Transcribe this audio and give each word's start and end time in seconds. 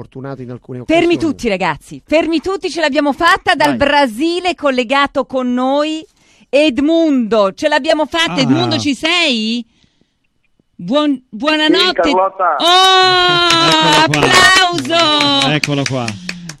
fortunato 0.00 0.40
in 0.40 0.50
alcune 0.50 0.80
occasioni. 0.80 1.06
Fermi 1.08 1.18
tutti 1.20 1.48
ragazzi, 1.48 2.00
fermi 2.06 2.40
tutti, 2.40 2.70
ce 2.70 2.80
l'abbiamo 2.80 3.12
fatta 3.12 3.56
dal 3.56 3.76
Vai. 3.76 3.88
Brasile 3.88 4.54
collegato 4.54 5.26
con 5.26 5.52
noi. 5.52 6.06
Edmundo, 6.48 7.52
ce 7.54 7.66
l'abbiamo 7.68 8.06
fatta. 8.06 8.34
Ah. 8.34 8.40
Edmundo, 8.40 8.78
ci 8.78 8.94
sei? 8.94 9.64
Buon- 10.76 11.20
buonanotte. 11.28 12.02
Sì, 12.04 12.12
Carlotta. 12.12 12.56
Oh, 12.60 14.04
applauso! 14.04 15.48
Eccolo 15.48 15.82
qua. 15.88 16.06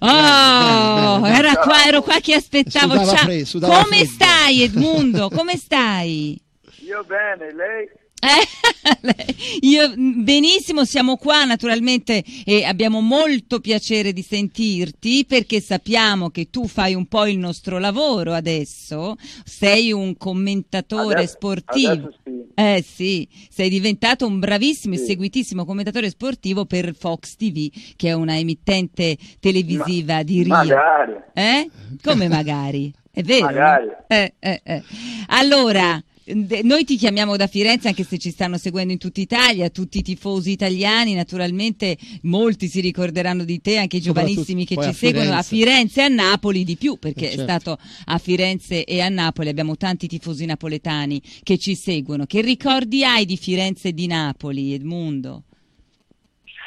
Oh, 0.02 1.26
era 1.26 1.56
qua, 1.56 1.84
ero 1.86 2.02
qua 2.02 2.18
che 2.20 2.34
aspettavo. 2.34 2.94
Sudava 2.94 3.16
Ciao. 3.16 3.24
freddo, 3.26 3.66
Come 3.68 3.96
freddo. 3.96 4.10
stai 4.10 4.62
Edmundo? 4.62 5.28
Come 5.30 5.56
stai? 5.56 6.40
Io 6.84 7.04
bene, 7.06 7.52
lei? 7.54 7.88
Eh, 8.22 9.26
io 9.62 9.92
benissimo, 9.96 10.84
siamo 10.84 11.16
qua 11.16 11.44
naturalmente 11.44 12.22
e 12.44 12.64
abbiamo 12.64 13.00
molto 13.00 13.60
piacere 13.60 14.12
di 14.12 14.22
sentirti 14.22 15.24
perché 15.26 15.60
sappiamo 15.60 16.28
che 16.30 16.50
tu 16.50 16.66
fai 16.68 16.94
un 16.94 17.06
po' 17.06 17.26
il 17.26 17.38
nostro 17.38 17.78
lavoro 17.78 18.34
adesso, 18.34 19.16
sei 19.44 19.90
un 19.92 20.16
commentatore 20.18 21.14
Adesso- 21.20 21.32
sportivo. 21.32 21.90
adesso 21.92 22.14
sì. 22.24 22.38
Eh 22.54 22.84
sì, 22.86 23.26
sei 23.48 23.70
diventato 23.70 24.26
un 24.26 24.38
bravissimo 24.38 24.94
e 24.94 24.98
Sì. 24.98 25.06
seguitissimo 25.06 25.64
commentatore 25.64 26.10
sportivo 26.10 26.66
per 26.66 26.94
Fox 26.94 27.36
TV, 27.36 27.70
che 27.96 28.08
è 28.08 28.12
una 28.12 28.36
emittente 28.38 29.16
televisiva 29.40 30.22
di 30.22 30.42
Rio. 30.42 30.52
Magari. 30.54 31.12
Eh? 31.32 31.70
Come 32.02 32.28
magari? 32.28 32.92
È 33.10 33.22
vero? 33.22 33.46
Magari. 33.46 33.86
Eh, 34.08 34.34
eh, 34.38 34.60
eh. 34.62 34.82
Allora, 35.28 36.02
noi 36.34 36.84
ti 36.84 36.96
chiamiamo 36.96 37.36
da 37.36 37.46
Firenze 37.46 37.88
anche 37.88 38.04
se 38.04 38.18
ci 38.18 38.30
stanno 38.30 38.56
seguendo 38.56 38.92
in 38.92 38.98
tutta 38.98 39.20
Italia, 39.20 39.70
tutti 39.70 39.98
i 39.98 40.02
tifosi 40.02 40.50
italiani, 40.50 41.14
naturalmente 41.14 41.96
molti 42.22 42.66
si 42.66 42.80
ricorderanno 42.80 43.44
di 43.44 43.60
te, 43.60 43.78
anche 43.78 43.96
i 43.98 44.00
giovanissimi 44.00 44.64
che 44.64 44.74
ci 44.74 44.88
a 44.88 44.92
seguono 44.92 45.32
a 45.32 45.42
Firenze. 45.42 46.00
E 46.00 46.04
a 46.04 46.08
Napoli 46.08 46.64
di 46.64 46.76
più, 46.76 46.98
perché 46.98 47.26
Eh, 47.26 47.36
certo. 47.36 47.40
è 47.40 47.44
stato 47.44 47.78
a 48.06 48.18
Firenze 48.18 48.84
e 48.84 49.00
a 49.00 49.08
Napoli, 49.08 49.48
abbiamo 49.48 49.76
tanti 49.76 50.06
tifosi 50.06 50.46
napoletani 50.46 51.20
che 51.42 51.58
ci 51.58 51.74
seguono. 51.74 52.26
Che 52.26 52.40
ricordi 52.40 53.04
hai 53.04 53.24
di 53.24 53.36
Firenze 53.36 53.88
e 53.88 53.92
di 53.92 54.06
Napoli, 54.06 54.74
Edmundo? 54.74 55.44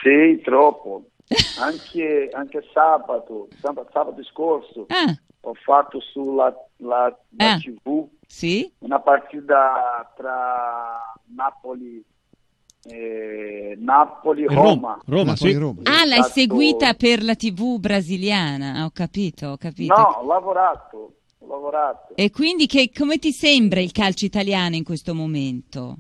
Sì, 0.01 0.41
troppo. 0.43 1.05
Anche, 1.59 2.29
anche 2.33 2.63
sabato, 2.73 3.47
sabato, 3.61 3.89
sabato 3.91 4.23
scorso, 4.23 4.85
Ah, 4.89 5.17
ho 5.41 5.53
fatto 5.53 5.99
sulla 5.99 6.53
la, 6.83 7.15
la 7.37 7.53
Ah. 7.53 7.57
TV 7.57 8.07
sì? 8.27 8.71
una 8.79 8.99
partita 8.99 10.11
tra 10.15 11.13
Napoli 11.35 12.03
e 12.85 13.75
Napoli 13.79 14.45
Roma. 14.45 14.99
Roma, 15.05 15.31
Napoli, 15.31 15.51
sì. 15.51 15.57
Roma. 15.57 15.81
Ah, 15.83 16.05
l'hai 16.05 16.23
seguita 16.23 16.93
per 16.95 17.23
la 17.23 17.35
TV 17.35 17.77
brasiliana, 17.79 18.83
ho 18.85 18.89
capito, 18.93 19.47
ho 19.49 19.57
capito. 19.57 19.95
No, 19.95 20.03
ho 20.03 20.25
lavorato, 20.25 21.13
ho 21.39 21.47
lavorato. 21.47 22.13
E 22.15 22.29
quindi 22.29 22.65
che, 22.67 22.91
come 22.93 23.19
ti 23.19 23.31
sembra 23.31 23.79
il 23.79 23.91
calcio 23.93 24.25
italiano 24.25 24.75
in 24.75 24.83
questo 24.83 25.15
momento? 25.15 25.95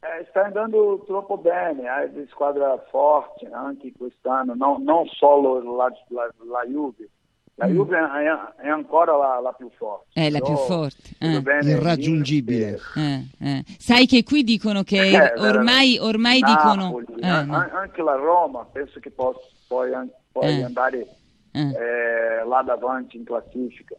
Eh, 0.00 0.26
sta 0.30 0.44
andando 0.44 1.04
troppo 1.06 1.38
bene, 1.38 1.88
hai 1.88 2.12
di 2.12 2.26
squadra 2.30 2.76
forte 2.90 3.48
anche 3.50 3.92
quest'anno, 3.96 4.52
non, 4.54 4.82
non 4.82 5.06
solo 5.06 5.62
la, 5.76 5.90
la, 6.08 6.24
la 6.50 6.64
Juve. 6.68 7.08
La 7.56 7.66
Mm. 7.66 7.74
Juve 7.74 7.98
è, 7.98 8.62
è 8.62 8.68
ancora 8.68 9.14
la, 9.16 9.40
la 9.42 9.52
più 9.52 9.70
forte. 9.76 10.06
È 10.14 10.30
la 10.30 10.40
più 10.40 10.56
forte, 10.56 11.10
eh. 11.18 11.42
Irraggiungibile. 11.62 12.78
Eh, 12.96 13.26
eh. 13.40 13.64
Sai 13.78 14.06
che 14.06 14.24
qui 14.24 14.42
dicono 14.42 14.82
che 14.82 15.10
eh, 15.10 15.32
ormai, 15.38 15.98
ormai 15.98 16.40
dicono... 16.40 16.84
Napoli, 16.84 17.06
eh, 17.20 17.26
an- 17.28 17.46
no, 17.48 17.56
an- 17.56 17.70
anche 17.74 18.02
la 18.02 18.14
Roma, 18.14 18.64
penso 18.64 18.98
che 19.00 19.10
possa 19.10 19.40
poi, 19.68 19.90
poi 20.32 20.46
Eh. 20.60 20.62
andare 20.64 21.06
eh. 21.52 21.60
eh, 21.60 22.44
là 22.46 22.62
davanti 22.64 23.18
in 23.18 23.24
classifica. 23.24 23.96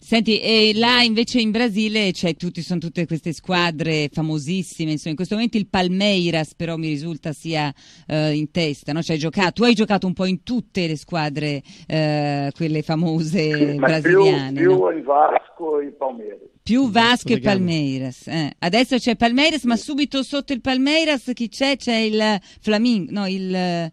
Senti, 0.00 0.40
e 0.40 0.72
là 0.74 1.02
invece 1.02 1.40
in 1.40 1.50
Brasile 1.50 2.10
c'è 2.12 2.34
tutti, 2.34 2.62
sono 2.62 2.80
tutte 2.80 3.06
queste 3.06 3.32
squadre 3.32 4.08
famosissime, 4.12 4.92
insomma, 4.92 5.10
in 5.10 5.16
questo 5.16 5.34
momento 5.34 5.56
il 5.56 5.68
Palmeiras 5.68 6.54
però 6.54 6.76
mi 6.76 6.88
risulta 6.88 7.32
sia 7.32 7.72
eh, 8.06 8.32
in 8.32 8.50
testa, 8.50 8.92
no? 8.92 9.02
Cioè, 9.02 9.16
giocato, 9.16 9.52
tu 9.52 9.64
hai 9.64 9.74
giocato 9.74 10.06
un 10.06 10.12
po' 10.12 10.24
in 10.24 10.42
tutte 10.42 10.86
le 10.86 10.96
squadre, 10.96 11.62
eh, 11.86 12.50
quelle 12.54 12.82
famose 12.82 13.48
più, 13.56 13.74
brasiliane, 13.76 14.60
più 14.60 14.78
no? 14.78 14.90
il 14.90 15.02
Vasco 15.02 15.80
e 15.80 15.84
il 15.84 15.92
Palmeiras. 15.92 16.38
Più 16.62 16.90
Vasco 16.90 17.32
e. 17.32 17.40
Palmeiras. 17.40 18.26
eh. 18.26 18.52
Adesso 18.58 18.96
c'è 18.96 19.16
Palmeiras, 19.16 19.64
ma 19.64 19.76
subito 19.76 20.22
sotto 20.22 20.52
il 20.52 20.60
Palmeiras 20.60 21.30
chi 21.34 21.48
c'è? 21.48 21.76
C'è 21.76 21.96
il 21.96 22.40
Flamingo, 22.60 23.12
no, 23.12 23.26
il... 23.26 23.90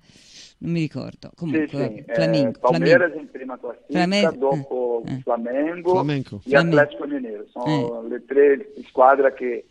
eh, 0.59 0.65
non 0.65 0.71
mi 0.71 0.79
ricordo, 0.79 1.31
comunque, 1.35 1.67
Sì, 1.67 1.75
sì, 1.77 2.03
eh, 2.07 2.13
Flamingo, 2.13 2.59
Palmeiras 2.59 3.11
Flamingo. 3.11 3.19
in 3.19 3.31
prima 3.31 3.59
classifica, 3.59 3.93
Flamengo, 3.93 4.31
dopo 4.37 5.03
eh, 5.05 5.11
eh. 5.13 5.19
Flamengo, 5.21 5.91
Flamengo. 5.91 6.41
e 6.43 6.49
Flamengo. 6.49 6.79
Atlético 6.79 7.07
Mineiro. 7.07 7.45
Sono 7.49 8.07
le 8.07 8.25
tre 8.25 8.73
squadre 8.87 9.33
che, 9.33 9.65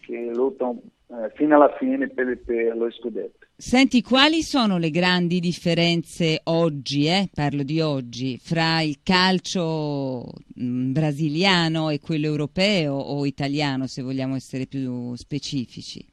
che 0.00 0.30
lottano 0.32 0.80
eh, 1.08 1.30
fino 1.34 1.54
alla 1.54 1.74
fine 1.78 2.08
per, 2.08 2.38
per 2.44 2.76
lo 2.76 2.90
scudetto. 2.90 3.46
Senti, 3.56 4.02
quali 4.02 4.42
sono 4.42 4.78
le 4.78 4.90
grandi 4.90 5.38
differenze 5.38 6.40
oggi, 6.44 7.06
eh, 7.06 7.28
parlo 7.32 7.62
di 7.62 7.80
oggi, 7.80 8.38
fra 8.42 8.80
il 8.80 8.98
calcio 9.02 10.24
mh, 10.54 10.90
brasiliano 10.92 11.90
e 11.90 12.00
quello 12.00 12.26
europeo 12.26 12.94
o 12.94 13.24
italiano, 13.26 13.86
se 13.86 14.02
vogliamo 14.02 14.34
essere 14.34 14.66
più 14.66 15.14
specifici? 15.14 16.04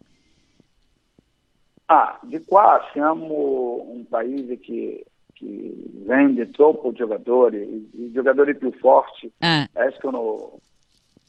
Ah, 1.93 2.17
di 2.23 2.41
qua 2.45 2.79
siamo 2.93 3.83
un 3.85 4.07
paese 4.07 4.59
che, 4.61 5.03
che 5.33 5.73
vende 6.05 6.49
troppo 6.49 6.93
giocatori, 6.93 7.57
i, 7.57 7.89
i 8.05 8.11
giocatori 8.13 8.55
più 8.55 8.71
forti 8.79 9.29
Ah, 9.39 9.67
escono 9.73 10.59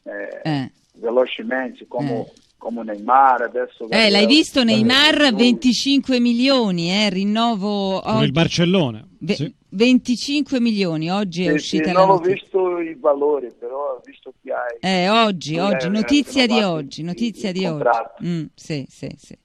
eh, 0.05 0.41
eh. 0.49 0.71
velocemente, 0.99 1.84
come, 1.89 2.21
Eh. 2.21 2.33
come 2.59 2.84
Neymar, 2.84 3.43
adesso... 3.43 3.89
Eh, 3.89 4.09
l'hai 4.09 4.27
visto 4.27 4.62
Neymar? 4.62 5.11
Gabriel, 5.17 5.34
25 5.34 6.21
milioni, 6.21 6.91
eh, 6.93 7.11
rinnovo 7.11 8.00
Con 8.00 8.15
oggi. 8.15 8.25
il 8.27 8.31
Barcellona. 8.33 9.05
Ve- 9.19 9.34
Sì. 9.34 9.55
25 9.71 10.61
milioni, 10.61 11.11
oggi 11.11 11.44
è 11.44 11.49
Sì, 11.49 11.55
uscita 11.55 11.89
sì, 11.89 11.93
la 11.93 12.00
non 12.03 12.11
ho 12.11 12.12
notizia. 12.19 12.34
visto 12.34 12.79
i 12.79 12.94
valori, 13.00 13.50
però 13.59 13.94
ho 13.97 14.03
visto 14.05 14.33
che 14.41 14.53
hai... 14.53 14.77
Eh, 14.79 15.09
oggi, 15.09 15.56
Eh, 15.56 15.61
oggi, 15.61 15.87
eh, 15.87 15.89
notizia 15.89 16.47
di 16.47 16.61
oggi, 16.61 17.03
notizia 17.03 17.50
di 17.50 17.67
oggi. 17.67 17.89
Mm, 18.25 18.44
sì, 18.55 18.87
sì, 18.89 19.09
sì. 19.17 19.37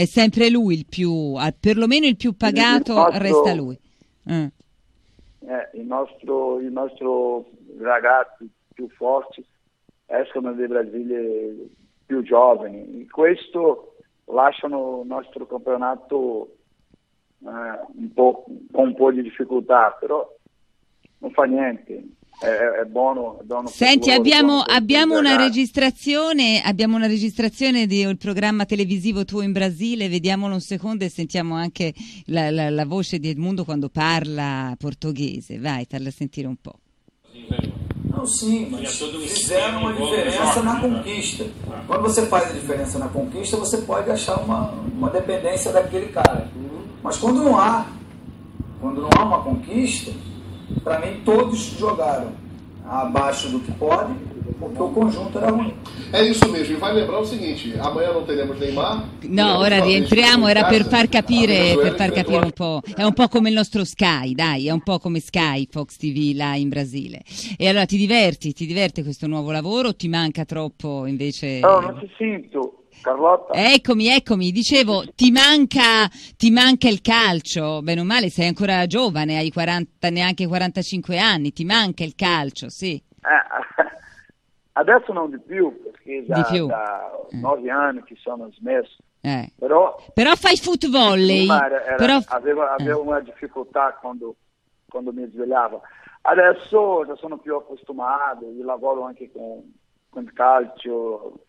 È 0.00 0.06
sempre 0.06 0.48
lui 0.48 0.76
il 0.76 0.86
più, 0.88 1.34
perlomeno 1.60 2.06
il 2.06 2.16
più 2.16 2.34
pagato 2.34 2.94
nostro- 2.94 3.18
resta 3.18 3.52
lui. 3.52 3.78
Mm. 4.32 4.46
eh, 5.40 5.70
il, 5.74 5.84
nostro, 5.84 6.58
il 6.58 6.72
nostro 6.72 7.50
ragazzi 7.78 8.48
più 8.72 8.88
forti 8.88 9.44
escono 10.06 10.54
dal 10.54 10.68
Brasile 10.68 11.68
più 12.06 12.22
giovani. 12.22 13.02
E 13.02 13.06
questo 13.10 13.96
lasciano 14.24 15.00
il 15.02 15.06
nostro 15.06 15.46
campionato 15.46 16.56
eh, 17.44 17.48
un 17.48 18.10
po', 18.14 18.46
con 18.72 18.86
un 18.86 18.94
po' 18.94 19.12
di 19.12 19.20
difficoltà, 19.20 19.98
però 20.00 20.34
non 21.18 21.30
fa 21.32 21.44
niente. 21.44 22.04
È, 22.40 22.46
è 22.46 22.84
buono, 22.86 23.38
è 23.38 23.42
buono 23.44 23.68
Senti, 23.68 24.10
abbiamo, 24.10 24.62
abbiamo 24.62 25.18
una 25.18 25.34
abbiamo 26.64 26.96
una 26.96 27.06
registrazione 27.06 27.86
del 27.86 28.16
programma 28.16 28.64
televisivo 28.64 29.26
tuo 29.26 29.42
in 29.42 29.52
Brasile, 29.52 30.08
vediamolo 30.08 30.54
un 30.54 30.62
secondo 30.62 31.04
e 31.04 31.10
sentiamo 31.10 31.54
anche 31.54 31.92
la, 32.26 32.50
la- 32.50 32.70
la 32.70 32.86
voce 32.86 33.18
di 33.18 33.28
Edmundo 33.28 33.66
quando 33.66 33.90
parla 33.90 34.74
portoghese. 34.78 35.58
Vai, 35.58 35.84
farla 35.86 36.10
sentire 36.10 36.46
un 36.46 36.56
po'. 36.56 36.78
Não, 38.04 38.24
sim, 38.24 38.68
mas 38.70 38.98
fizeram 38.98 39.80
uma 39.80 39.92
diferença 39.92 40.62
na 40.62 40.80
conquista. 40.80 41.44
Quando 41.86 42.02
você 42.02 42.26
faz 42.26 42.50
a 42.50 42.52
diferença 42.54 42.98
na 42.98 43.08
conquista, 43.08 43.56
você 43.58 43.78
pode 43.82 44.10
achar 44.10 44.40
uma, 44.40 44.70
uma 44.70 45.10
dependência 45.10 45.70
daquele 45.72 46.06
cara. 46.06 46.50
Mas 47.02 47.18
quando 47.18 47.42
não 47.42 47.58
há, 47.58 47.86
quando 48.80 49.02
não 49.02 49.10
há 49.14 49.24
uma 49.24 49.42
conquista, 49.42 50.10
para 50.82 51.00
mim 51.00 51.20
todos 51.24 51.76
jogaram 51.78 52.32
abaixo 52.84 53.48
do 53.48 53.60
que 53.60 53.70
podem, 53.72 54.16
porque 54.58 54.82
o 54.82 54.88
conjunto 54.88 55.38
era 55.38 55.50
ruim. 55.50 55.74
É 56.12 56.22
isso 56.24 56.50
mesmo, 56.50 56.74
e 56.74 56.76
vai 56.76 56.92
lembrar 56.92 57.20
o 57.20 57.24
seguinte: 57.24 57.72
amanhã 57.78 58.12
não 58.12 58.24
teremos 58.24 58.58
Neymar. 58.58 59.08
No, 59.22 59.58
ora 59.58 59.80
rientriamo, 59.80 60.48
era 60.48 60.64
per 60.64 60.84
far 60.84 61.08
capire, 61.08 61.76
per 61.80 61.94
far 61.94 62.10
capire 62.10 62.44
un 62.44 62.52
po', 62.52 62.82
è 62.96 63.04
un 63.04 63.12
po' 63.12 63.28
come 63.28 63.48
il 63.48 63.54
nostro 63.54 63.84
Sky, 63.84 64.34
dai, 64.34 64.66
è 64.66 64.70
un 64.72 64.82
po' 64.82 64.98
come 64.98 65.20
Sky, 65.20 65.68
Fox 65.70 65.96
TV 65.96 66.34
là 66.34 66.56
in 66.56 66.68
Brasile. 66.68 67.22
E 67.56 67.68
allora 67.68 67.86
ti 67.86 67.96
diverti, 67.96 68.52
ti 68.52 68.66
diverte 68.66 69.02
questo 69.02 69.26
nuovo 69.26 69.52
lavoro 69.52 69.88
o 69.88 69.94
ti 69.94 70.08
manca 70.08 70.44
troppo 70.44 71.06
invece? 71.06 71.60
No, 71.60 71.78
non 71.80 71.98
ti 72.00 72.10
sento, 72.18 72.79
Carlotta. 73.02 73.52
Eccomi, 73.54 74.08
eccomi, 74.08 74.50
dicevo, 74.50 75.04
ti 75.14 75.30
manca, 75.30 76.08
ti 76.36 76.50
manca 76.50 76.88
il 76.88 77.00
calcio, 77.00 77.80
bene 77.82 78.00
o 78.00 78.04
male 78.04 78.28
sei 78.30 78.46
ancora 78.48 78.86
giovane, 78.86 79.36
hai 79.38 79.50
40, 79.50 80.10
neanche 80.10 80.46
45 80.46 81.18
anni, 81.18 81.52
ti 81.52 81.64
manca 81.64 82.04
il 82.04 82.14
calcio, 82.14 82.68
sì. 82.68 82.94
Eh, 82.94 83.88
Adesso 84.72 85.12
non 85.12 85.30
di 85.30 85.38
più, 85.40 85.78
perché 85.82 86.22
Di 86.26 86.42
più. 86.50 86.66
da 86.66 87.08
Mm. 87.34 87.40
nove 87.40 87.70
anni 87.70 88.02
che 88.02 88.16
sono 88.20 88.50
smesso. 88.52 88.96
Eh. 89.20 89.52
Però 89.58 89.94
Però 90.14 90.34
fai 90.34 90.56
foot 90.56 90.88
volley. 90.88 91.38
prima 91.46 91.64
era- 91.66 91.94
Però... 91.96 92.18
avevo, 92.28 92.62
avevo 92.62 93.02
Eh. 93.02 93.06
una 93.06 93.20
difficoltà 93.20 93.96
quando, 94.00 94.36
quando 94.88 95.12
mi 95.12 95.28
svegliavo. 95.30 95.82
Adesso 96.22 97.04
già 97.06 97.16
sono 97.16 97.38
più 97.38 97.54
accostumato, 97.56 98.46
io 98.50 98.64
lavoro 98.64 99.04
anche 99.04 99.30
con, 99.32 99.62
con 100.08 100.22
il 100.24 100.32
calcio 100.32 101.46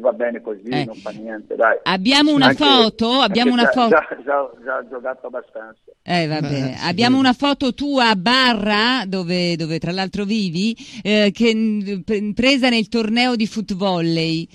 va 0.00 0.12
bene 0.12 0.40
così, 0.42 0.62
Eh. 0.68 0.84
non 0.84 0.96
fa 0.96 1.10
niente, 1.10 1.54
dai. 1.56 1.78
Abbiamo 1.84 2.32
una 2.34 2.48
Anche- 2.48 2.62
foto, 2.64 3.10
abbiamo 3.20 3.52
una 3.52 3.62
già- 3.64 3.70
foto. 3.70 3.88
Già, 3.88 4.06
già, 4.24 4.50
già 4.64 4.76
ho 4.76 4.88
giocato 4.88 5.26
abbastanza. 5.28 5.80
Eh, 6.02 6.26
vabbè. 6.26 6.46
Eh, 6.52 6.74
sì. 6.76 6.86
Abbiamo 6.86 7.18
una 7.18 7.32
foto 7.32 7.72
tua 7.72 8.10
a 8.10 8.16
Barra, 8.16 9.04
dove, 9.06 9.56
dove 9.56 9.78
tra 9.78 9.90
l'altro 9.92 10.24
vivi, 10.24 10.76
eh, 11.02 11.30
che, 11.32 12.02
presa 12.34 12.68
nel 12.68 12.88
torneo 12.88 13.36
di 13.36 13.46
foot 13.46 13.74
volley. 13.74 14.46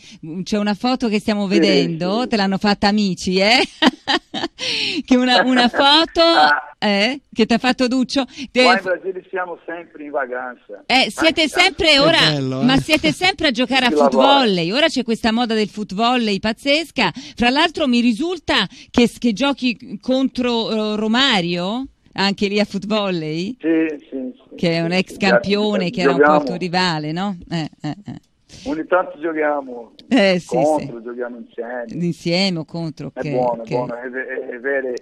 C'è 0.43 0.57
una 0.57 0.75
foto 0.75 1.07
che 1.07 1.19
stiamo 1.19 1.47
Sì, 1.47 1.57
vedendo, 1.57 2.21
sì. 2.21 2.27
te 2.27 2.35
l'hanno 2.35 2.57
fatta 2.59 2.87
amici, 2.87 3.37
eh? 3.39 3.57
che 5.05 5.15
una, 5.17 5.41
una 5.43 5.67
foto 5.69 6.21
Ah. 6.21 6.68
Eh, 6.79 7.21
che 7.33 7.45
ti 7.45 7.53
ha 7.53 7.57
fatto 7.57 7.87
Duccio. 7.87 8.25
Te- 8.51 8.63
Qua 8.63 8.77
in 8.77 8.83
Brasile 8.83 9.25
siamo 9.29 9.59
sempre 9.65 10.05
in 10.05 10.11
vacanza. 10.11 10.83
eh, 10.85 11.11
siete 11.11 11.41
Anche- 11.41 11.47
sempre 11.49 11.99
ora, 11.99 12.17
bello, 12.17 12.61
eh. 12.61 12.63
ma 12.65 12.77
siete 12.77 13.11
sempre 13.11 13.47
a 13.47 13.51
giocare 13.51 13.85
a 13.85 13.89
Si 13.89 13.95
foot 13.95 14.13
lavora. 14.13 14.37
volley. 14.39 14.71
Ora 14.71 14.87
c'è 14.87 15.03
questa 15.03 15.31
moda 15.31 15.53
del 15.53 15.67
foot 15.67 15.93
volley 15.93 16.39
pazzesca. 16.39 17.11
Fra 17.35 17.49
l'altro 17.49 17.87
mi 17.87 17.99
risulta 17.99 18.65
che, 18.89 19.09
che 19.19 19.33
giochi 19.33 19.99
contro 20.01 20.93
eh, 20.93 20.95
Romario, 20.95 21.87
anche 22.13 22.47
lì 22.47 22.59
a 22.59 22.65
foot 22.65 22.85
volley, 22.87 23.55
Sì, 23.59 23.97
sì, 24.09 24.33
sì, 24.49 24.55
che 24.55 24.71
è 24.77 24.81
un 24.81 24.91
sì, 24.91 24.97
ex 24.97 25.11
sì, 25.11 25.17
campione, 25.17 25.85
sì, 25.85 25.91
che 25.91 26.01
era 26.01 26.11
un 26.13 26.21
po' 26.21 26.35
il 26.37 26.43
tuo 26.43 26.55
rivale, 26.55 27.11
no? 27.11 27.37
Eh, 27.49 27.69
eh, 27.81 27.95
eh. 28.05 28.19
Ogni 28.65 28.85
tanto 28.87 29.19
giochiamo 29.19 29.93
Eh, 30.07 30.39
sì, 30.39 30.55
contro, 30.55 31.01
giochiamo 31.03 31.37
insieme. 31.37 31.85
Insieme 32.05 32.59
o 32.59 32.65
contro? 32.65 33.11
È 33.13 33.21
che- 33.21 33.29
buono, 33.31 33.61
che- 33.63 33.73
è 33.73 33.77
buono, 33.77 33.93
è, 33.95 34.09
è, 34.09 34.49
è 34.49 34.55
avere 34.55 34.93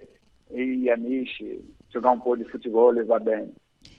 gli 0.54 0.90
amici, 0.90 1.60
giocare 1.90 2.16
un 2.16 2.22
po' 2.22 2.36
di 2.36 2.44
football 2.44 3.06
va 3.06 3.20
bene. 3.20 3.54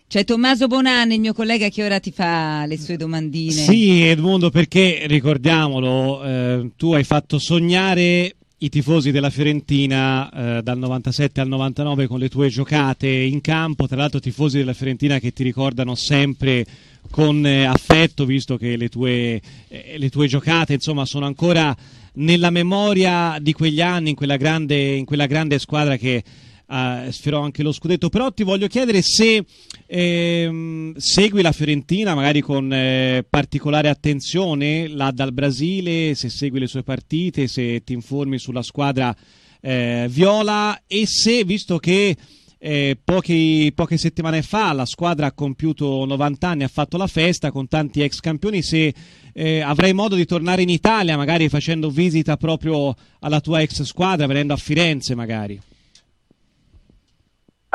C'è 0.08 0.24
Tommaso 0.24 0.68
Bonanni, 0.68 1.16
il 1.16 1.20
mio 1.20 1.34
collega, 1.34 1.68
che 1.68 1.84
ora 1.84 2.00
ti 2.00 2.10
fa 2.12 2.64
le 2.64 2.78
sue 2.78 2.96
domandine. 2.96 3.52
Sì, 3.52 4.04
Edmundo, 4.04 4.48
perché 4.48 5.02
ricordiamolo, 5.06 6.24
eh, 6.24 6.70
tu 6.76 6.94
hai 6.94 7.04
fatto 7.04 7.38
sognare 7.38 8.36
i 8.60 8.68
tifosi 8.70 9.12
della 9.12 9.30
Fiorentina 9.30 10.58
eh, 10.58 10.62
dal 10.62 10.78
97 10.78 11.40
al 11.40 11.46
99 11.46 12.08
con 12.08 12.18
le 12.18 12.28
tue 12.28 12.48
giocate 12.48 13.08
in 13.08 13.40
campo, 13.40 13.86
tra 13.86 13.96
l'altro 13.96 14.18
tifosi 14.18 14.58
della 14.58 14.72
Fiorentina 14.72 15.20
che 15.20 15.32
ti 15.32 15.44
ricordano 15.44 15.94
sempre 15.94 16.66
con 17.10 17.46
eh, 17.46 17.64
affetto, 17.64 18.26
visto 18.26 18.56
che 18.56 18.76
le 18.76 18.88
tue, 18.88 19.40
eh, 19.68 19.94
le 19.96 20.10
tue 20.10 20.26
giocate 20.26 20.74
insomma 20.74 21.04
sono 21.04 21.26
ancora 21.26 21.74
nella 22.14 22.50
memoria 22.50 23.38
di 23.40 23.52
quegli 23.52 23.80
anni, 23.80 24.10
in 24.10 24.16
quella 24.16 24.36
grande, 24.36 24.94
in 24.94 25.04
quella 25.04 25.26
grande 25.26 25.60
squadra 25.60 25.96
che 25.96 26.24
eh, 26.70 27.08
sferò 27.10 27.40
anche 27.40 27.62
lo 27.62 27.72
scudetto. 27.72 28.08
Però 28.08 28.32
ti 28.32 28.42
voglio 28.42 28.66
chiedere 28.66 29.02
se 29.02 29.44
ehm, 29.86 30.94
segui 30.96 31.42
la 31.42 31.52
Fiorentina 31.52 32.14
magari 32.14 32.40
con 32.40 32.72
eh, 32.72 33.24
particolare 33.28 33.88
attenzione 33.88 34.88
là 34.88 35.10
dal 35.10 35.32
Brasile, 35.32 36.14
se 36.14 36.28
segui 36.28 36.58
le 36.58 36.66
sue 36.66 36.82
partite, 36.82 37.46
se 37.46 37.82
ti 37.84 37.92
informi 37.92 38.38
sulla 38.38 38.62
squadra 38.62 39.14
eh, 39.60 40.06
viola 40.10 40.82
e 40.86 41.06
se, 41.06 41.44
visto 41.44 41.78
che 41.78 42.16
eh, 42.60 42.98
pochi- 43.02 43.70
poche 43.74 43.96
settimane 43.96 44.42
fa 44.42 44.72
la 44.72 44.84
squadra 44.84 45.26
ha 45.26 45.32
compiuto 45.32 46.04
90 46.04 46.48
anni, 46.48 46.64
ha 46.64 46.68
fatto 46.68 46.96
la 46.96 47.06
festa 47.06 47.50
con 47.50 47.68
tanti 47.68 48.02
ex 48.02 48.18
campioni, 48.20 48.62
se 48.62 48.92
eh, 49.32 49.60
avrai 49.60 49.92
modo 49.92 50.16
di 50.16 50.26
tornare 50.26 50.62
in 50.62 50.68
Italia 50.68 51.16
magari 51.16 51.48
facendo 51.48 51.88
visita 51.90 52.36
proprio 52.36 52.94
alla 53.20 53.40
tua 53.40 53.60
ex 53.60 53.82
squadra, 53.82 54.26
venendo 54.26 54.52
a 54.52 54.56
Firenze 54.56 55.14
magari. 55.14 55.58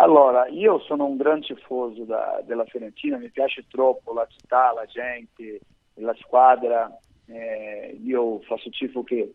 Allora, 0.08 0.48
io 0.48 0.80
sono 0.80 1.06
un 1.06 1.16
gran 1.16 1.40
tifoso 1.40 2.04
da- 2.04 2.42
della 2.46 2.66
Fiorentina, 2.66 3.18
mi 3.18 3.30
piace 3.30 3.66
troppo 3.70 4.12
la 4.12 4.28
città, 4.28 4.74
la 4.74 4.86
gente, 4.86 5.62
la 5.96 6.14
squadra. 6.20 6.92
eh, 7.28 7.98
io 8.04 8.42
faccio 8.42 8.70
tifo 8.70 9.02
che 9.04 9.34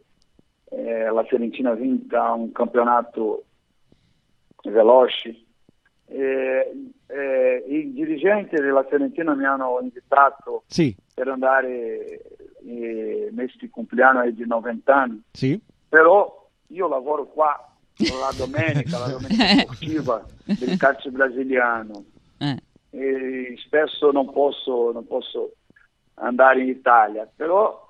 eh, 0.72 1.04
la 1.10 1.24
Fiorentina 1.24 1.72
vinca 1.72 2.32
un 2.32 2.52
campionato 2.52 3.44
veloce. 4.64 5.42
Eh, 6.04 6.90
eh, 7.06 7.64
I 7.66 7.92
dirigenti 7.94 8.56
della 8.56 8.84
Fiorentina 8.84 9.34
mi 9.34 9.46
hanno 9.46 9.78
invitato 9.80 10.64
Sì, 10.66 10.94
per 11.14 11.28
andare 11.28 12.20
eh, 12.66 13.30
di 13.58 13.70
compleanno 13.70 14.30
di 14.30 14.46
90 14.46 14.94
anni, 14.94 15.22
sì. 15.32 15.58
però 15.88 16.46
io 16.66 16.88
lavoro 16.88 17.24
qua 17.26 17.74
la 17.98 18.32
domenica, 18.36 18.98
la 18.98 19.08
domenica 19.08 19.58
sportiva 19.58 20.24
del 20.44 20.76
calcio 20.76 21.10
brasiliano 21.10 22.04
Eh. 22.38 22.62
e 22.90 23.54
spesso 23.64 24.12
non 24.12 24.32
posso, 24.32 24.92
non 24.92 25.06
posso 25.06 25.54
andare 26.14 26.62
in 26.62 26.68
Italia, 26.68 27.28
però 27.34 27.86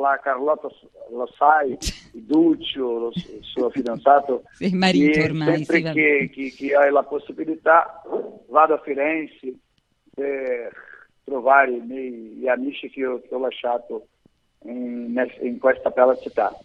la 0.00 0.18
Carlotta 0.22 0.68
lo 1.10 1.28
sai, 1.36 1.76
Duccio, 2.12 3.12
il 3.14 3.42
suo 3.42 3.70
fidanzato, 3.70 4.44
Sì, 4.52 4.74
marito 4.74 5.20
ormai, 5.20 5.64
sempre 5.64 5.76
sì, 5.76 5.92
che, 5.92 6.30
che, 6.32 6.54
che 6.56 6.74
hai 6.74 6.90
la 6.90 7.02
possibilità 7.02 8.02
vado 8.48 8.74
a 8.74 8.80
Firenze 8.82 9.54
per 10.14 10.72
trovare 11.24 11.72
i 11.72 11.80
miei 11.80 12.48
amici 12.48 12.88
che 12.88 13.04
ho, 13.04 13.20
che 13.20 13.34
ho 13.34 13.38
lasciato 13.38 14.06
in, 14.64 15.14
in 15.42 15.58
questa 15.58 15.90
bella 15.90 16.16
città. 16.16 16.56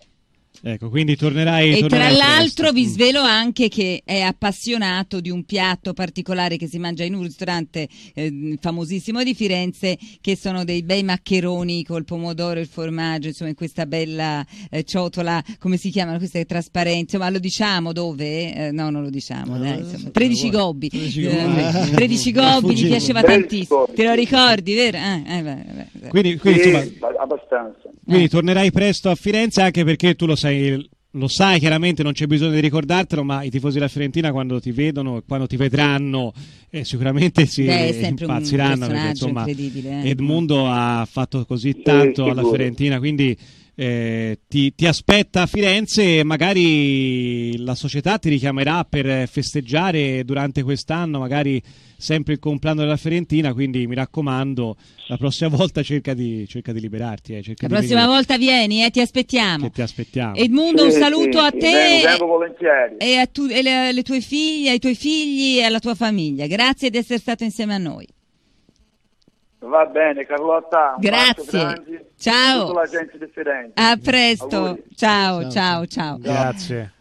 Ecco, 0.63 0.89
quindi 0.89 1.15
tornerai 1.15 1.71
E 1.71 1.80
tra 1.80 1.88
tornerai 1.88 2.15
l'altro 2.18 2.71
presto. 2.71 2.74
vi 2.74 2.86
svelo 2.86 3.21
anche 3.21 3.68
che 3.68 4.01
è 4.06 4.19
appassionato 4.19 5.19
di 5.19 5.31
un 5.31 5.44
piatto 5.44 5.94
particolare 5.94 6.57
che 6.57 6.68
si 6.68 6.77
mangia 6.77 7.03
in 7.03 7.15
un 7.15 7.24
ristorante 7.24 7.88
eh, 8.13 8.57
famosissimo 8.59 9.24
di 9.24 9.33
Firenze, 9.33 9.98
che 10.19 10.36
sono 10.36 10.63
dei 10.63 10.83
bei 10.83 11.01
maccheroni 11.03 11.83
col 11.83 12.03
pomodoro 12.06 12.59
e 12.59 12.63
il 12.63 12.68
formaggio, 12.68 13.27
insomma, 13.30 13.50
in 13.50 13.56
questa 13.56 13.86
bella 13.88 14.45
eh, 14.69 14.83
ciotola, 14.83 15.42
come 15.57 15.77
si 15.77 15.89
chiamano 15.89 16.18
queste 16.19 16.45
trasparenti? 16.45 17.18
Ma 17.18 17.30
lo 17.30 17.39
diciamo 17.39 17.92
dove? 17.92 18.53
Eh, 18.53 18.71
no, 18.71 18.89
non 18.92 19.01
lo 19.01 19.09
diciamo, 19.09 19.57
dai, 19.57 19.80
insomma. 19.80 20.09
13 20.12 20.50
gobbi. 20.51 20.89
13 20.89 21.24
Eh, 21.24 21.44
gobbi. 21.44 21.92
13 21.95 22.31
gobbi, 22.31 22.68
gli 22.68 22.69
Fuggivo. 22.71 22.88
piaceva 22.89 23.21
13 23.24 23.48
tantissimo. 23.48 23.80
gobbi, 23.80 23.94
Te 23.95 24.03
lo 24.03 24.13
ricordi, 24.13 24.74
vero? 24.75 24.98
Eh, 24.98 25.24
eh, 25.38 25.42
beh, 25.42 25.56
beh, 25.56 25.88
beh. 25.94 26.07
Quindi, 26.09 26.38
quindi, 26.38 26.62
Sì, 26.62 26.68
insomma, 26.69 27.13
abbastanza. 27.19 27.89
quindi 28.06 28.25
Eh. 28.25 28.30
tornerai 28.30 28.71
presto 28.71 29.09
a 29.09 29.15
Firenze 29.15 29.62
anche 29.62 29.83
perché 29.83 30.15
tu 30.15 30.25
lo 30.27 30.36
sai, 30.42 30.90
lo 31.12 31.28
sai 31.28 31.60
chiaramente, 31.60 32.04
non 32.04 32.14
c'è 32.14 32.26
bisogno 32.26 32.52
di 32.52 32.60
ricordartelo, 32.60 33.24
ma 33.24 33.44
i 33.44 33.50
tifosi 33.50 33.76
della 33.76 33.88
Fiorentina 33.88 34.32
quando 34.32 34.60
ti 34.60 34.72
vedono 34.72 35.18
e 35.18 35.24
quando 35.28 35.46
ti 35.46 35.56
vedranno 35.56 36.34
eh, 36.70 36.84
sicuramente 36.84 37.46
si 37.46 37.63
Beh, 37.63 38.15
impazziranno 38.18 38.88
perché 38.88 39.08
insomma 39.10 39.39
incredibile, 39.42 40.04
eh. 40.04 40.10
Edmundo 40.10 40.68
ha 40.68 41.08
fatto 41.10 41.46
così 41.46 41.82
tanto 41.82 42.24
sì, 42.24 42.30
alla. 42.30 42.44
Fiorentina, 42.44 42.98
quindi 42.98 43.38
eh, 43.82 44.38
ti, 44.48 44.76
ti 44.76 44.86
aspetta 44.86 45.42
a 45.42 45.46
Firenze 45.48 46.20
e 46.20 46.24
magari 46.24 47.58
la 47.58 47.74
società 47.74 48.20
ti 48.20 48.30
richiamerà 48.30 48.84
per 48.84 49.28
festeggiare 49.28 50.24
durante 50.24 50.62
quest'anno, 50.62 51.18
magari 51.18 51.60
sempre 51.98 52.34
il 52.34 52.40
compleanno 52.40 52.82
della 52.82 52.98
Fiorentina, 52.98 53.54
quindi 53.54 53.88
mi 53.88 53.96
raccomando, 53.96 54.76
la 55.08 55.18
prossima 55.18 55.50
volta 55.58 55.82
cerca 55.82 56.14
di, 56.14 56.46
cerca 56.48 56.74
di 56.74 56.80
liberarti. 56.80 57.34
eh, 57.36 57.42
cerca 57.42 57.68
La 57.68 57.70
di 57.70 57.74
prossima 57.80 58.02
venire, 58.02 58.16
volta 58.18 58.38
vieni, 58.38 58.84
eh, 58.84 58.92
ti 58.92 59.02
aspettiamo. 59.02 59.64
che 59.66 59.72
ti 59.72 59.82
aspettiamo. 59.82 60.36
Edmundo, 60.36 60.84
un 60.84 60.92
Sì, 60.92 61.00
saluto 61.00 61.40
sì, 61.40 61.46
a 61.46 61.52
te 61.52 61.60
vengo, 61.60 62.08
vengo 62.08 62.26
volentieri. 62.28 62.96
e 63.00 63.16
a 63.18 63.26
tu- 63.26 63.50
e 63.50 63.62
le, 63.64 63.88
alle 63.88 64.04
tue 64.04 64.22
figlie, 64.22 64.70
ai 64.72 64.80
tuoi 64.80 64.96
figli 64.96 65.58
e 65.58 65.64
alla 65.64 65.80
tua 65.80 65.96
famiglia. 65.96 66.46
Grazie 66.46 66.92
di 66.92 66.98
essere 66.98 67.18
stato 67.18 67.44
insieme 67.44 67.74
a 67.74 67.78
noi. 67.80 68.08
Va 69.63 69.86
bene, 69.86 70.25
Carlotta. 70.25 70.96
Un 70.96 71.01
Grazie. 71.01 72.12
Ciao. 72.18 72.63
a 72.63 72.65
tutta 72.65 72.80
la 72.80 72.88
gente 72.88 73.18
di 73.18 73.27
Firenze. 73.32 73.74
A 73.75 73.98
presto. 74.01 74.80
Ciao, 74.96 75.41
Ciao. 75.41 75.51
ciao, 75.51 75.86
ciao. 75.86 76.18
Grazie. 76.20 76.94